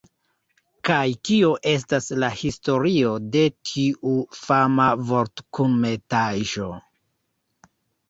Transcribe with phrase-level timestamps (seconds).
[0.87, 6.75] Kaj kio estas la historio de tiu fama vortkunmetaĵo